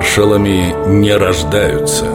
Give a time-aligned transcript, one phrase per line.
[0.00, 2.06] Маршалами не рождаются.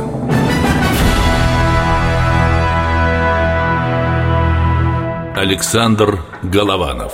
[5.35, 7.13] Александр Голованов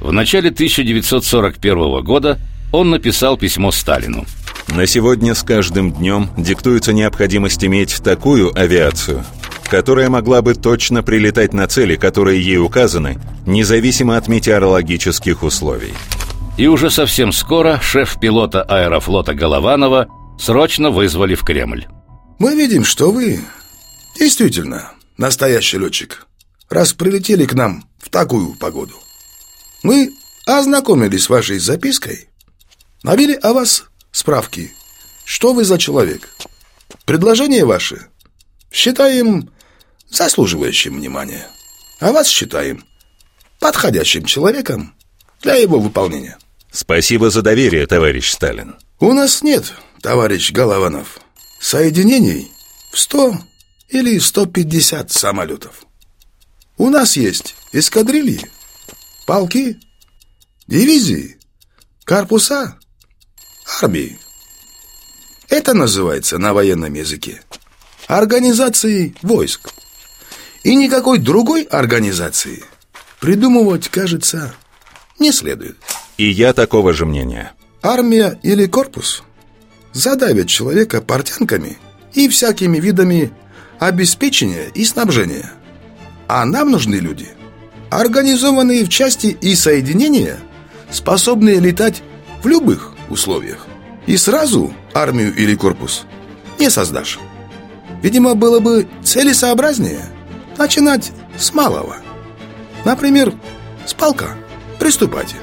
[0.00, 2.40] В начале 1941 года
[2.72, 4.26] он написал письмо Сталину.
[4.66, 9.24] На сегодня с каждым днем диктуется необходимость иметь такую авиацию,
[9.70, 15.94] которая могла бы точно прилетать на цели, которые ей указаны, независимо от метеорологических условий.
[16.60, 21.86] И уже совсем скоро шеф-пилота аэрофлота Голованова срочно вызвали в Кремль.
[22.38, 23.40] Мы видим, что вы
[24.18, 26.26] действительно настоящий летчик,
[26.68, 28.92] раз прилетели к нам в такую погоду.
[29.82, 30.12] Мы
[30.44, 32.28] ознакомились с вашей запиской,
[33.02, 34.74] навели о вас справки,
[35.24, 36.28] что вы за человек.
[37.06, 38.08] Предложение ваше
[38.70, 39.48] считаем
[40.10, 41.48] заслуживающим внимания,
[42.00, 42.84] а вас считаем
[43.60, 44.94] подходящим человеком
[45.40, 46.36] для его выполнения.
[46.72, 48.76] Спасибо за доверие, товарищ Сталин.
[49.00, 51.18] У нас нет, товарищ Голованов,
[51.60, 52.50] соединений
[52.92, 53.38] в 100
[53.88, 55.84] или 150 самолетов.
[56.78, 58.40] У нас есть эскадрильи,
[59.26, 59.78] полки,
[60.66, 61.38] дивизии,
[62.04, 62.78] корпуса,
[63.80, 64.18] армии.
[65.48, 67.42] Это называется на военном языке
[68.06, 69.70] организацией войск.
[70.62, 72.64] И никакой другой организации
[73.18, 74.54] придумывать, кажется,
[75.18, 75.76] не следует.
[76.20, 77.52] И я такого же мнения.
[77.82, 79.22] Армия или корпус
[79.94, 81.78] задавят человека портянками
[82.12, 83.32] и всякими видами
[83.78, 85.50] обеспечения и снабжения.
[86.28, 87.28] А нам нужны люди,
[87.88, 90.36] организованные в части и соединения,
[90.90, 92.02] способные летать
[92.42, 93.66] в любых условиях.
[94.04, 96.04] И сразу армию или корпус
[96.58, 97.18] не создашь.
[98.02, 100.04] Видимо, было бы целесообразнее
[100.58, 101.96] начинать с малого.
[102.84, 103.32] Например,
[103.86, 104.36] с полка.
[104.78, 105.36] Приступайте.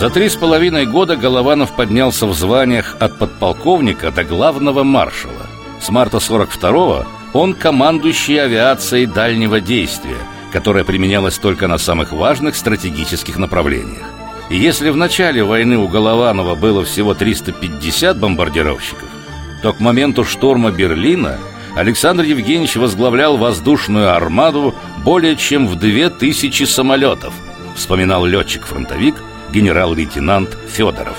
[0.00, 5.46] За три с половиной года Голованов поднялся в званиях от подполковника до главного маршала.
[5.78, 7.04] С марта 42-го
[7.34, 10.16] он командующий авиацией дальнего действия,
[10.54, 14.06] которая применялась только на самых важных стратегических направлениях.
[14.48, 19.10] И если в начале войны у Голованова было всего 350 бомбардировщиков,
[19.62, 21.36] то к моменту штурма Берлина
[21.76, 24.74] Александр Евгеньевич возглавлял воздушную армаду
[25.04, 27.34] более чем в 2000 самолетов,
[27.76, 29.16] вспоминал летчик-фронтовик
[29.52, 31.16] генерал-лейтенант Федоров.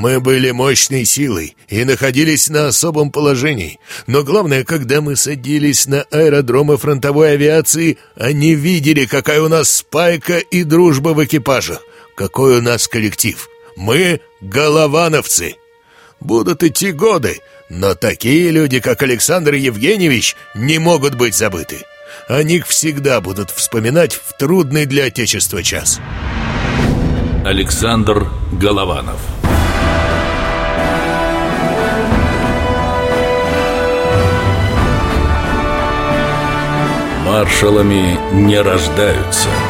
[0.00, 3.78] Мы были мощной силой и находились на особом положении.
[4.06, 10.38] Но главное, когда мы садились на аэродромы фронтовой авиации, они видели, какая у нас спайка
[10.38, 11.82] и дружба в экипажах,
[12.14, 13.46] какой у нас коллектив.
[13.76, 15.56] Мы— головановцы.
[16.18, 21.78] Будут идти годы, но такие люди, как Александр Евгеньевич, не могут быть забыты.
[22.28, 26.00] О них всегда будут вспоминать в трудный для Отечества час.
[27.44, 29.18] Александр Голованов
[37.24, 39.48] Маршалами не рождаются–